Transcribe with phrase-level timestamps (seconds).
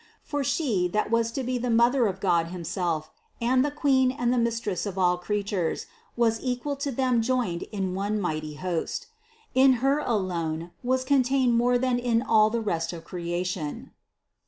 [0.23, 4.33] For She that was to be the Mother of God himself and the Queen and
[4.33, 5.85] the Mistress of all creatures,
[6.17, 9.05] was equal to them joined in one mighty host.
[9.53, 13.91] In Her alone was contained more than in all the rest of creation.